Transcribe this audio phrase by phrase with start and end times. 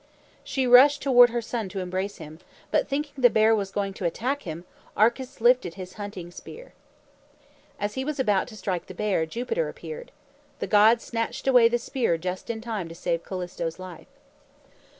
[0.43, 2.39] She rushed toward her son to embrace him,
[2.71, 4.65] but thinking the bear was going to attack him,
[4.97, 6.73] Arcas lifted his hunting spear.
[7.79, 10.11] As he was about to strike the bear, Jupiter appeared.
[10.57, 14.07] The god snatched away the spear just in time to save Callisto's life.